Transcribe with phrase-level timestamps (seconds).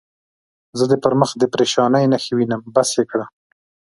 [0.77, 3.25] زه دې پر مخ د پرېشانۍ نښې وینم، بس یې کړه.